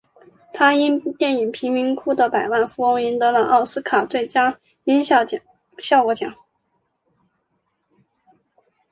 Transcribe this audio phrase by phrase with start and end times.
[0.51, 5.23] 他因电影贫民窟的百万富翁赢得了奥斯卡最佳音响
[5.77, 6.33] 效果奖。